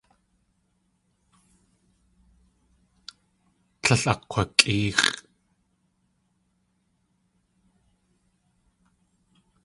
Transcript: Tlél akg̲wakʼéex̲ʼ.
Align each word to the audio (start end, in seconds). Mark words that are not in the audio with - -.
Tlél 3.81 4.03
akg̲wakʼéex̲ʼ. 4.11 5.17